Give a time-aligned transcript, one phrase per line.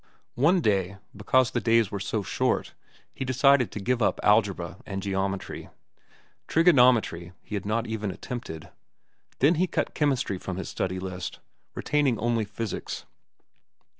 [0.33, 2.73] One day, because the days were so short,
[3.13, 5.69] he decided to give up algebra and geometry.
[6.47, 8.69] Trigonometry he had not even attempted.
[9.41, 11.37] Then he cut chemistry from his study list,
[11.75, 13.05] retaining only physics.